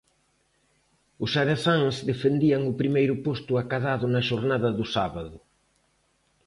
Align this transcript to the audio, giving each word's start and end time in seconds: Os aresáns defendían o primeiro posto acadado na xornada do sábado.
Os 1.23 1.31
aresáns 1.41 1.95
defendían 2.09 2.61
o 2.71 2.77
primeiro 2.81 3.15
posto 3.25 3.51
acadado 3.63 4.05
na 4.13 4.21
xornada 4.29 4.69
do 4.77 4.85
sábado. 4.95 5.37